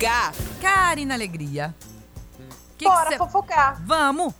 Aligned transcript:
Cá. 0.00 0.32
Karina 0.62 1.14
Alegria. 1.14 1.74
Que 2.76 2.84
Bora 2.84 3.06
que 3.06 3.14
cê... 3.14 3.18
fofocar. 3.18 3.82
Vamos. 3.84 4.32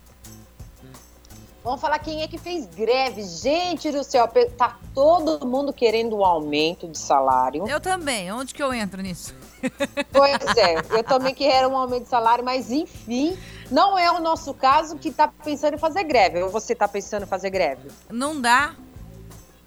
Vamos 1.61 1.81
falar 1.81 1.99
quem 1.99 2.21
é 2.21 2.29
que 2.29 2.37
fez 2.37 2.65
greve. 2.65 3.21
Gente 3.23 3.91
do 3.91 4.01
céu, 4.01 4.25
tá 4.57 4.79
todo 4.95 5.45
mundo 5.45 5.73
querendo 5.73 6.15
um 6.15 6.23
aumento 6.23 6.87
de 6.87 6.97
salário. 6.97 7.67
Eu 7.67 7.81
também. 7.81 8.31
Onde 8.31 8.53
que 8.53 8.63
eu 8.63 8.73
entro 8.73 9.01
nisso? 9.01 9.35
Pois 10.13 10.55
é, 10.55 10.75
eu 10.97 11.03
também 11.03 11.35
quero 11.35 11.67
um 11.67 11.75
aumento 11.75 12.03
de 12.03 12.09
salário, 12.09 12.45
mas 12.45 12.71
enfim, 12.71 13.37
não 13.69 13.99
é 13.99 14.09
o 14.09 14.21
nosso 14.21 14.53
caso 14.53 14.97
que 14.97 15.11
tá 15.11 15.27
pensando 15.27 15.73
em 15.73 15.77
fazer 15.77 16.05
greve. 16.05 16.41
Ou 16.41 16.49
você 16.49 16.73
tá 16.73 16.87
pensando 16.87 17.23
em 17.23 17.27
fazer 17.27 17.49
greve? 17.49 17.89
Não 18.09 18.39
dá. 18.39 18.75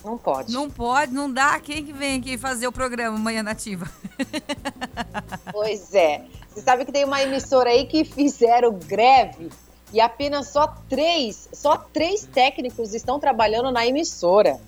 Não 0.03 0.17
pode. 0.17 0.53
Não 0.53 0.71
pode, 0.71 1.13
não 1.13 1.31
dá. 1.31 1.61
Quem 1.61 1.85
que 1.85 1.93
vem 1.93 2.19
aqui 2.19 2.39
fazer 2.39 2.67
o 2.67 2.73
programa 2.73 3.19
Manhã 3.19 3.43
Nativa? 3.43 3.87
Pois 5.63 5.95
é. 5.95 6.25
Você 6.49 6.61
sabe 6.61 6.85
que 6.85 6.93
tem 6.93 7.05
uma 7.05 7.23
emissora 7.23 7.71
aí 7.71 7.87
que 7.87 8.05
fizeram 8.05 8.73
greve 8.73 9.49
e 9.93 10.01
apenas 10.01 10.49
só 10.49 10.67
três, 10.89 11.49
só 11.53 11.77
três 11.77 12.27
técnicos 12.27 12.93
estão 12.95 13.21
trabalhando 13.21 13.71
na 13.71 13.87
emissora. 13.87 14.61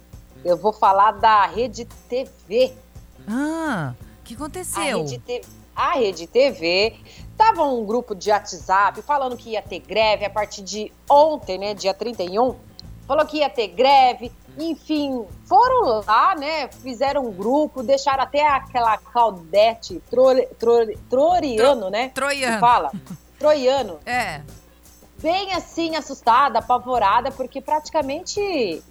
Eu 0.45 0.57
vou 0.57 0.73
falar 0.73 1.13
da 1.13 1.47
Rede 1.47 1.85
TV. 2.09 2.73
Ah, 3.27 3.95
o 4.21 4.25
que 4.25 4.35
aconteceu? 4.35 4.83
A 4.83 4.85
Rede 4.85 5.19
TV, 5.19 5.45
a 5.75 5.93
Rede 5.95 6.27
TV 6.27 6.97
tava 7.37 7.65
um 7.65 7.85
grupo 7.85 8.15
de 8.15 8.31
WhatsApp 8.31 9.03
falando 9.03 9.37
que 9.37 9.51
ia 9.51 9.63
ter 9.63 9.81
greve 9.81 10.25
a 10.25 10.31
partir 10.31 10.63
de 10.63 10.93
ontem, 11.11 11.59
né, 11.59 11.75
dia 11.75 11.93
31. 11.93 12.55
Falou 13.07 13.27
que 13.27 13.39
ia 13.39 13.51
ter 13.51 13.69
greve, 13.69 14.31
enfim, 14.59 15.25
foram 15.45 16.03
lá, 16.07 16.35
né? 16.37 16.69
Fizeram 16.69 17.27
um 17.27 17.33
grupo, 17.33 17.83
deixaram 17.83 18.23
até 18.23 18.47
aquela 18.47 18.97
Claudete 18.99 20.01
tro, 20.11 20.27
tro, 20.59 20.97
Troriano, 21.09 21.81
tro, 21.83 21.91
né? 21.91 22.09
Troiano. 22.11 22.61
fala. 22.61 22.93
Troiano. 23.39 23.99
É. 24.07 24.43
Bem 25.19 25.53
assim, 25.55 25.97
assustada, 25.97 26.59
apavorada, 26.59 27.31
porque 27.31 27.61
praticamente 27.61 28.83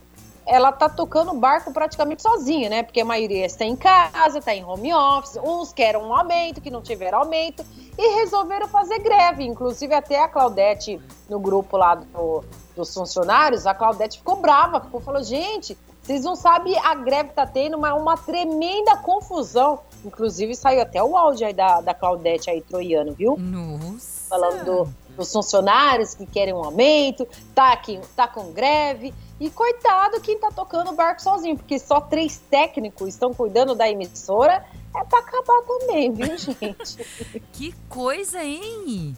ela 0.46 0.72
tá 0.72 0.90
tocando 0.90 1.32
o 1.32 1.40
barco 1.40 1.72
praticamente 1.72 2.22
sozinha, 2.22 2.70
né? 2.70 2.84
Porque 2.84 3.02
a 3.02 3.06
maioria 3.06 3.46
está 3.46 3.66
em 3.66 3.76
casa, 3.76 4.40
está 4.40 4.54
em 4.54 4.64
home 4.64 4.94
office, 4.94 5.38
uns 5.44 5.72
querem 5.72 6.02
um 6.02 6.14
aumento, 6.14 6.62
que 6.62 6.70
não 6.70 6.82
tiveram 6.82 7.20
aumento, 7.20 7.66
e 7.98 8.16
resolveram 8.16 8.68
fazer 8.68 9.00
greve. 9.00 9.44
Inclusive, 9.46 9.94
até 9.94 10.22
a 10.22 10.28
Claudete, 10.28 11.00
no 11.30 11.40
grupo 11.40 11.78
lá 11.78 11.96
do, 11.96 12.44
dos 12.76 12.94
funcionários, 12.94 13.66
a 13.66 13.74
Claudete 13.74 14.18
ficou 14.18 14.38
brava, 14.38 14.80
ficou, 14.82 15.00
falou, 15.00 15.24
gente, 15.24 15.78
vocês 16.04 16.26
não 16.26 16.36
sabem, 16.36 16.78
a 16.80 16.96
greve 16.96 17.30
tá 17.30 17.46
tendo 17.46 17.78
uma, 17.78 17.94
uma 17.94 18.18
tremenda 18.18 18.98
confusão. 18.98 19.80
Inclusive, 20.04 20.54
saiu 20.54 20.82
até 20.82 21.02
o 21.02 21.16
áudio 21.16 21.48
aí 21.48 21.54
da, 21.54 21.80
da 21.80 21.94
Claudete 21.94 22.50
aí, 22.50 22.62
troiano, 22.62 23.14
viu? 23.14 23.38
Nossa! 23.38 24.28
Falando 24.28 24.66
do, 24.66 24.94
dos 25.16 25.32
funcionários 25.32 26.14
que 26.14 26.26
querem 26.26 26.54
um 26.54 26.62
aumento, 26.62 27.26
tá, 27.56 27.72
aqui, 27.72 28.02
tá 28.18 28.28
com 28.28 28.52
greve. 28.52 29.14
E 29.44 29.50
coitado 29.50 30.22
quem 30.22 30.40
tá 30.40 30.50
tocando 30.50 30.92
o 30.92 30.96
barco 30.96 31.22
sozinho, 31.22 31.58
porque 31.58 31.78
só 31.78 32.00
três 32.00 32.38
técnicos 32.50 33.10
estão 33.10 33.34
cuidando 33.34 33.76
da 33.76 33.90
emissora. 33.90 34.66
É 34.96 35.04
pra 35.04 35.20
acabar 35.20 35.62
também, 35.64 36.14
viu, 36.14 36.32
gente? 36.40 37.36
que 37.52 37.76
coisa, 37.90 38.42
hein? 38.42 39.14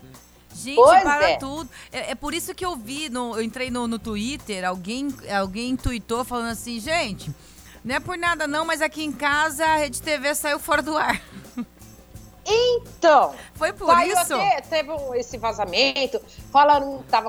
Gente, 0.51 0.77
pois 0.77 1.03
para 1.03 1.29
é. 1.29 1.37
tudo. 1.37 1.69
É, 1.91 2.09
é, 2.09 2.15
por 2.15 2.33
isso 2.33 2.55
que 2.55 2.65
eu 2.65 2.75
vi, 2.75 3.07
no, 3.07 3.35
eu 3.35 3.43
entrei 3.43 3.69
no, 3.69 3.87
no 3.87 3.99
Twitter, 3.99 4.65
alguém, 4.65 5.09
alguém 5.31 5.75
tweetou 5.75 6.25
falando 6.25 6.49
assim, 6.49 6.79
gente, 6.79 7.31
não 7.83 7.93
é 7.93 7.99
por 7.99 8.17
nada 8.17 8.47
não, 8.47 8.65
mas 8.65 8.81
aqui 8.81 9.03
em 9.03 9.11
casa 9.11 9.63
a 9.63 9.75
Rede 9.75 10.01
TV 10.01 10.33
saiu 10.33 10.57
fora 10.57 10.81
do 10.81 10.97
ar. 10.97 11.21
Então, 12.47 13.35
foi 13.53 13.73
por 13.73 13.95
isso. 14.07 14.33
Até, 14.33 14.61
teve 14.61 14.91
esse 15.15 15.37
vazamento, 15.37 16.19
falando 16.51 17.03
que 17.03 17.09
tava. 17.09 17.27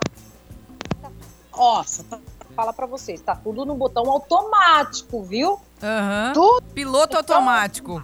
Nossa, 1.54 2.04
tá, 2.04 2.18
fala 2.56 2.72
para 2.72 2.86
vocês, 2.86 3.20
tá 3.20 3.36
tudo 3.36 3.66
no 3.66 3.74
botão 3.74 4.10
automático, 4.10 5.22
viu? 5.22 5.52
Uhum. 5.52 6.32
Tudo 6.32 6.62
Piloto 6.72 7.16
automático. 7.18 8.02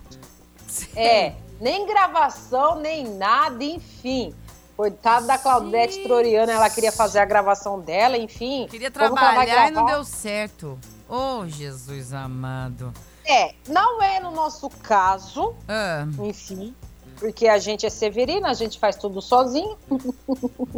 É, 0.94 1.32
nem 1.58 1.86
gravação, 1.86 2.76
nem 2.76 3.08
nada, 3.16 3.64
enfim. 3.64 4.34
Coitada 4.76 5.26
da 5.26 5.38
Claudete. 5.38 6.02
Troriana, 6.02 6.52
ela 6.52 6.68
queria 6.68 6.92
fazer 6.92 7.18
a 7.18 7.24
gravação 7.24 7.80
dela, 7.80 8.16
enfim. 8.18 8.66
Queria 8.70 8.90
trabalhar 8.90 9.68
e 9.68 9.70
não 9.70 9.86
deu 9.86 10.04
certo. 10.04 10.78
Oh, 11.08 11.46
Jesus 11.46 12.12
amado. 12.12 12.92
É, 13.24 13.54
não 13.68 14.02
é 14.02 14.18
no 14.20 14.30
nosso 14.30 14.68
caso, 14.68 15.54
ah. 15.68 16.06
enfim, 16.22 16.74
porque 17.18 17.48
a 17.48 17.58
gente 17.58 17.86
é 17.86 17.90
severina, 17.90 18.48
a 18.50 18.54
gente 18.54 18.78
faz 18.78 18.96
tudo 18.96 19.20
sozinho. 19.20 19.76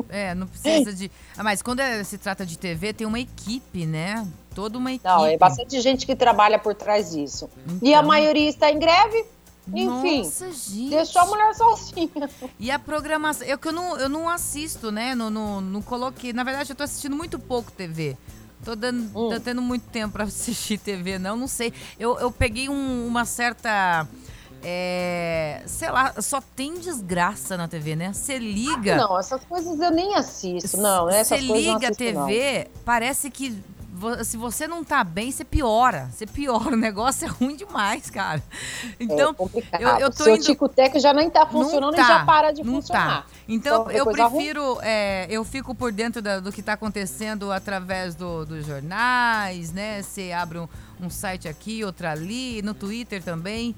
É, 0.09 0.35
não 0.35 0.47
precisa 0.47 0.93
de. 0.93 1.11
Ah, 1.37 1.43
mas 1.43 1.61
quando 1.63 1.81
é, 1.81 2.03
se 2.05 2.19
trata 2.19 2.45
de 2.45 2.59
TV, 2.59 2.93
tem 2.93 3.07
uma 3.07 3.19
equipe, 3.19 3.87
né? 3.87 4.27
Toda 4.55 4.79
uma 4.79 4.93
equipe. 4.93 5.09
Não, 5.09 5.27
é 5.27 5.37
bastante 5.37 5.81
gente 5.81 6.07
que 6.07 6.15
trabalha 6.15 6.59
por 6.59 6.75
trás 6.75 7.11
disso. 7.11 7.49
Então... 7.67 7.79
E 7.83 7.93
a 7.93 7.99
então. 7.99 8.09
maioria 8.09 8.49
está 8.49 8.71
em 8.71 8.79
greve, 8.79 9.25
enfim, 9.69 10.19
Nossa, 10.19 10.53
gente. 10.53 10.91
deixou 10.91 11.23
a 11.23 11.27
mulher 11.27 11.55
sozinha. 11.55 12.31
E 12.59 12.71
a 12.71 12.79
programação. 12.79 13.47
Eu 13.47 13.59
que 13.59 13.69
eu 13.69 13.73
não, 13.73 13.97
eu 13.97 14.09
não 14.09 14.29
assisto, 14.29 14.93
né? 14.93 15.15
Não, 15.15 15.31
não, 15.31 15.61
não 15.61 15.83
coloquei. 15.83 16.33
Na 16.33 16.45
verdade, 16.45 16.73
eu 16.73 16.77
tô 16.77 16.83
assistindo 16.83 17.17
muito 17.17 17.39
pouco 17.39 17.73
TV. 17.73 18.17
Tô, 18.65 18.75
dando, 18.75 19.03
hum. 19.19 19.31
tô 19.31 19.41
tendo 19.41 19.63
muito 19.63 19.85
tempo 19.89 20.13
para 20.13 20.25
assistir 20.25 20.79
TV, 20.79 21.19
não, 21.19 21.37
não 21.37 21.49
sei. 21.49 21.73
Eu, 21.99 22.19
eu 22.19 22.31
peguei 22.31 22.69
um, 22.69 23.07
uma 23.07 23.25
certa. 23.25 24.07
É, 24.65 25.63
sei 25.67 25.91
lá, 25.91 26.15
só 26.23 26.41
tem 26.41 26.75
desgraça 26.79 27.57
na 27.57 27.69
TV, 27.69 27.95
né? 27.95 28.13
Você 28.13 28.39
liga. 28.39 28.95
Ah, 28.95 29.09
não, 29.09 29.19
essas 29.19 29.45
coisas 29.45 29.79
eu 29.79 29.91
nem 29.91 30.15
assisto, 30.15 30.79
não. 30.79 31.07
Você 31.07 31.37
liga 31.37 31.89
a 31.89 31.95
TV, 31.95 32.65
não. 32.65 32.83
parece 32.83 33.31
que 33.31 33.63
se 34.25 34.37
você 34.37 34.67
não 34.67 34.83
tá 34.83 35.05
bem, 35.05 35.31
você 35.31 35.45
piora. 35.45 36.09
Você 36.13 36.27
piora. 36.27 36.75
O 36.75 36.77
negócio 36.77 37.27
é 37.27 37.29
ruim 37.29 37.57
demais, 37.57 38.11
cara. 38.11 38.43
Então, 38.99 39.35
é 39.73 39.83
eu, 39.83 39.89
eu 39.99 40.11
tô 40.11 40.25
Seu 40.25 40.35
indo... 40.35 40.45
Tico-Teco 40.45 40.99
já 40.99 41.13
nem 41.13 41.31
tá 41.31 41.47
funcionando 41.47 41.95
tá, 41.95 42.03
e 42.03 42.07
já 42.07 42.25
para 42.25 42.53
de 42.53 42.63
não 42.63 42.75
funcionar. 42.75 43.23
Tá. 43.23 43.27
Então, 43.49 43.91
eu 43.91 44.07
prefiro. 44.07 44.79
É, 44.83 45.27
eu 45.31 45.45
fico 45.45 45.75
por 45.75 45.93
dentro 45.93 46.21
da, 46.21 46.41
do 46.41 46.51
que 46.51 46.63
tá 46.63 46.73
acontecendo 46.73 47.53
através 47.53 48.15
do, 48.15 48.45
dos 48.45 48.67
jornais, 48.67 49.73
né? 49.73 50.03
Você 50.03 50.33
abre 50.33 50.59
um, 50.59 50.69
um 51.01 51.09
site 51.09 51.49
aqui, 51.49 51.85
outro 51.85 52.09
ali, 52.09 52.63
no 52.63 52.75
Twitter 52.75 53.23
também. 53.23 53.75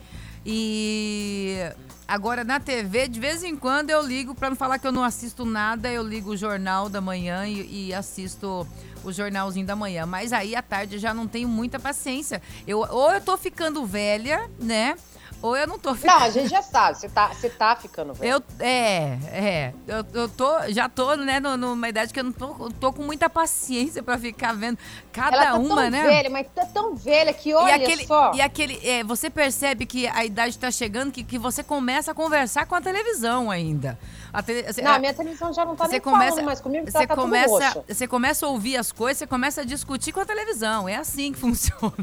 E 0.48 1.58
agora 2.06 2.44
na 2.44 2.60
TV, 2.60 3.08
de 3.08 3.18
vez 3.18 3.42
em 3.42 3.56
quando 3.56 3.90
eu 3.90 4.00
ligo, 4.00 4.32
para 4.32 4.48
não 4.48 4.56
falar 4.56 4.78
que 4.78 4.86
eu 4.86 4.92
não 4.92 5.02
assisto 5.02 5.44
nada, 5.44 5.90
eu 5.90 6.04
ligo 6.04 6.30
o 6.30 6.36
Jornal 6.36 6.88
da 6.88 7.00
Manhã 7.00 7.48
e, 7.48 7.88
e 7.88 7.94
assisto 7.94 8.64
o 9.02 9.12
jornalzinho 9.12 9.66
da 9.66 9.74
manhã. 9.74 10.06
Mas 10.06 10.32
aí 10.32 10.54
à 10.54 10.62
tarde 10.62 10.96
eu 10.96 11.00
já 11.00 11.12
não 11.12 11.26
tenho 11.26 11.48
muita 11.48 11.80
paciência. 11.80 12.40
Eu, 12.64 12.78
ou 12.78 13.12
eu 13.12 13.20
tô 13.20 13.36
ficando 13.36 13.84
velha, 13.84 14.48
né? 14.60 14.94
Ou 15.42 15.56
eu 15.56 15.66
não 15.66 15.78
tô 15.78 15.94
ficando. 15.94 16.18
Não, 16.18 16.22
a 16.26 16.30
gente 16.30 16.48
já 16.48 16.62
sabe, 16.62 16.98
você 16.98 17.08
tá, 17.08 17.28
você 17.28 17.48
tá 17.48 17.76
ficando 17.76 18.14
velho. 18.14 18.32
Eu, 18.34 18.42
é, 18.64 19.18
é. 19.30 19.74
Eu, 19.86 20.04
eu 20.14 20.28
tô, 20.28 20.48
já 20.68 20.88
tô, 20.88 21.14
né, 21.14 21.38
numa 21.40 21.88
idade 21.88 22.12
que 22.12 22.20
eu 22.20 22.24
não 22.24 22.32
tô, 22.32 22.70
tô 22.80 22.92
com 22.92 23.02
muita 23.02 23.28
paciência 23.28 24.02
pra 24.02 24.18
ficar 24.18 24.52
vendo 24.54 24.78
cada 25.12 25.36
Ela 25.36 25.44
tá 25.46 25.54
uma, 25.54 25.82
tão 25.82 25.90
né? 25.90 26.02
velha, 26.02 26.30
mas 26.30 26.46
tá 26.54 26.66
tão 26.66 26.94
velha 26.94 27.32
que 27.32 27.54
olha 27.54 27.70
e 27.76 27.84
aquele, 27.84 28.06
só. 28.06 28.32
E 28.34 28.40
aquele, 28.40 28.88
é, 28.88 29.04
você 29.04 29.30
percebe 29.30 29.86
que 29.86 30.06
a 30.06 30.24
idade 30.24 30.58
tá 30.58 30.70
chegando, 30.70 31.12
que, 31.12 31.22
que 31.22 31.38
você 31.38 31.62
começa 31.62 32.12
a 32.12 32.14
conversar 32.14 32.66
com 32.66 32.74
a 32.74 32.80
televisão 32.80 33.50
ainda. 33.50 33.98
A 34.32 34.42
te, 34.42 34.64
não, 34.82 34.92
a 34.92 34.98
minha 34.98 35.14
televisão 35.14 35.52
já 35.52 35.64
não 35.64 35.76
tá 35.76 35.88
nem 35.88 36.00
começa, 36.00 36.30
falando 36.30 36.44
mais 36.44 36.60
comigo, 36.60 36.90
você 36.90 37.06
tá 37.06 37.14
começa, 37.14 37.84
Você 37.88 38.06
começa 38.06 38.46
a 38.46 38.48
ouvir 38.48 38.76
as 38.76 38.92
coisas, 38.92 39.18
você 39.18 39.26
começa 39.26 39.62
a 39.62 39.64
discutir 39.64 40.12
com 40.12 40.20
a 40.20 40.26
televisão. 40.26 40.88
É 40.88 40.96
assim 40.96 41.32
que 41.32 41.38
funciona. 41.40 41.94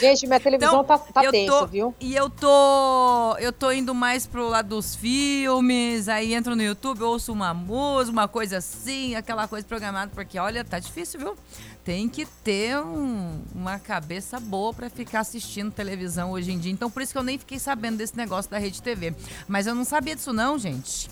Gente, 0.00 0.26
minha 0.26 0.40
televisão 0.40 0.82
então, 0.82 0.84
tá, 0.84 0.98
tá 0.98 1.30
tenso, 1.30 1.66
viu? 1.66 1.94
E 2.00 2.14
eu 2.14 2.28
tô 2.28 3.36
eu 3.38 3.52
tô 3.52 3.70
indo 3.72 3.94
mais 3.94 4.26
pro 4.26 4.48
lado 4.48 4.68
dos 4.68 4.94
filmes, 4.94 6.08
aí 6.08 6.34
entro 6.34 6.54
no 6.54 6.62
YouTube, 6.62 7.02
ouço 7.02 7.32
uma 7.32 7.54
música, 7.54 8.12
uma 8.12 8.28
coisa 8.28 8.58
assim, 8.58 9.14
aquela 9.14 9.48
coisa 9.48 9.66
programada, 9.66 10.10
porque 10.14 10.38
olha, 10.38 10.64
tá 10.64 10.78
difícil, 10.78 11.20
viu? 11.20 11.36
Tem 11.84 12.08
que 12.08 12.26
ter 12.26 12.78
um, 12.78 13.40
uma 13.54 13.78
cabeça 13.78 14.40
boa 14.40 14.74
para 14.74 14.90
ficar 14.90 15.20
assistindo 15.20 15.70
televisão 15.70 16.32
hoje 16.32 16.52
em 16.52 16.58
dia. 16.58 16.72
Então 16.72 16.90
por 16.90 17.02
isso 17.02 17.12
que 17.12 17.18
eu 17.18 17.22
nem 17.22 17.38
fiquei 17.38 17.58
sabendo 17.58 17.98
desse 17.98 18.16
negócio 18.16 18.50
da 18.50 18.58
Rede 18.58 18.82
TV. 18.82 19.14
Mas 19.46 19.66
eu 19.66 19.74
não 19.74 19.84
sabia 19.84 20.14
disso 20.14 20.32
não, 20.32 20.58
gente 20.58 21.08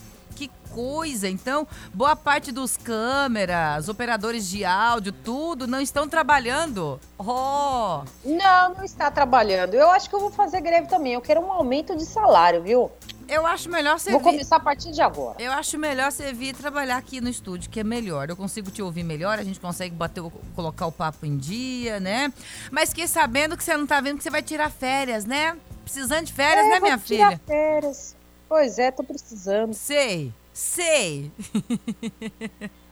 coisa! 0.74 1.28
Então, 1.28 1.66
boa 1.92 2.16
parte 2.16 2.50
dos 2.50 2.76
câmeras, 2.76 3.88
operadores 3.88 4.48
de 4.48 4.64
áudio, 4.64 5.12
tudo, 5.12 5.68
não 5.68 5.80
estão 5.80 6.08
trabalhando. 6.08 7.00
Oh! 7.16 8.02
Não, 8.24 8.74
não 8.74 8.84
está 8.84 9.10
trabalhando. 9.10 9.74
Eu 9.74 9.88
acho 9.90 10.08
que 10.08 10.16
eu 10.16 10.20
vou 10.20 10.32
fazer 10.32 10.60
greve 10.60 10.88
também. 10.88 11.12
Eu 11.12 11.20
quero 11.20 11.40
um 11.40 11.52
aumento 11.52 11.96
de 11.96 12.04
salário, 12.04 12.62
viu? 12.62 12.90
Eu 13.28 13.46
acho 13.46 13.70
melhor 13.70 13.98
você 13.98 14.10
Vou 14.10 14.20
vir... 14.20 14.32
começar 14.32 14.56
a 14.56 14.60
partir 14.60 14.90
de 14.90 15.00
agora. 15.00 15.40
Eu 15.40 15.52
acho 15.52 15.78
melhor 15.78 16.10
você 16.12 16.32
vir 16.32 16.54
trabalhar 16.54 16.96
aqui 16.96 17.20
no 17.20 17.28
estúdio, 17.28 17.70
que 17.70 17.80
é 17.80 17.84
melhor. 17.84 18.28
Eu 18.28 18.36
consigo 18.36 18.70
te 18.70 18.82
ouvir 18.82 19.02
melhor, 19.02 19.38
a 19.38 19.44
gente 19.44 19.60
consegue 19.60 19.94
bater, 19.94 20.22
colocar 20.54 20.86
o 20.86 20.92
papo 20.92 21.24
em 21.24 21.36
dia, 21.36 21.98
né? 22.00 22.32
Mas 22.70 22.90
fiquei 22.90 23.06
sabendo 23.06 23.56
que 23.56 23.64
você 23.64 23.76
não 23.76 23.86
tá 23.86 24.00
vendo 24.00 24.18
que 24.18 24.24
você 24.24 24.30
vai 24.30 24.42
tirar 24.42 24.70
férias, 24.70 25.24
né? 25.24 25.56
Precisando 25.84 26.26
de 26.26 26.32
férias, 26.32 26.66
é, 26.66 26.68
né, 26.68 26.80
minha 26.80 26.96
vou 26.96 27.06
tirar 27.06 27.30
filha? 27.30 27.40
férias. 27.46 28.16
Pois 28.48 28.78
é, 28.78 28.90
tô 28.90 29.02
precisando. 29.02 29.72
Sei, 29.72 30.32
sei. 30.54 31.30